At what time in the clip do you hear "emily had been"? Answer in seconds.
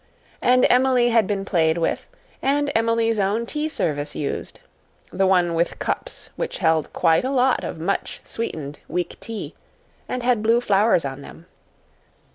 0.67-1.45